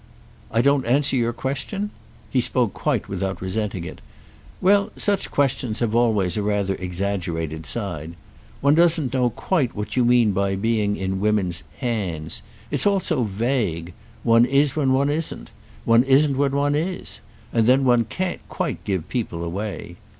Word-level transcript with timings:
"I 0.49 0.63
don't 0.63 0.87
answer 0.87 1.15
your 1.15 1.31
question?" 1.31 1.91
He 2.31 2.41
spoke 2.41 2.73
quite 2.73 3.07
without 3.07 3.39
resenting 3.39 3.83
it. 3.83 4.01
"Well, 4.59 4.91
such 4.97 5.29
questions 5.29 5.77
have 5.77 5.93
always 5.93 6.37
a 6.37 6.41
rather 6.41 6.73
exaggerated 6.73 7.67
side. 7.67 8.15
One 8.61 8.73
doesn't 8.73 9.13
know 9.13 9.29
quite 9.29 9.75
what 9.75 9.95
you 9.95 10.03
mean 10.03 10.31
by 10.31 10.55
being 10.55 10.95
in 10.97 11.19
women's 11.19 11.61
'hands.' 11.81 12.41
It's 12.71 12.87
all 12.87 12.99
so 12.99 13.25
vague. 13.25 13.93
One 14.23 14.45
is 14.45 14.75
when 14.75 14.91
one 14.91 15.11
isn't. 15.11 15.51
One 15.85 16.01
isn't 16.05 16.35
when 16.35 16.53
one 16.53 16.73
is. 16.73 17.19
And 17.53 17.67
then 17.67 17.83
one 17.83 18.05
can't 18.05 18.41
quite 18.49 18.83
give 18.83 19.07
people 19.07 19.43
away." 19.43 19.97